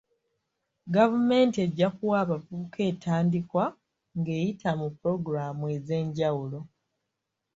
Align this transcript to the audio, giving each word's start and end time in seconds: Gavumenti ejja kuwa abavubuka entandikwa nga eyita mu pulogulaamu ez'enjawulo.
Gavumenti 0.95 1.57
ejja 1.65 1.87
kuwa 1.97 2.15
abavubuka 2.23 2.79
entandikwa 2.89 3.63
nga 4.17 4.31
eyita 4.39 4.69
mu 4.79 4.87
pulogulaamu 4.97 5.63
ez'enjawulo. 5.75 6.59